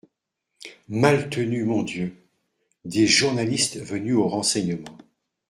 Maltenu 0.89 1.63
Mon 1.67 1.83
Dieu!… 1.83 2.15
des 2.85 3.05
journalistes 3.05 3.77
venus 3.79 4.15
aux 4.15 4.27
renseignements. 4.29 4.97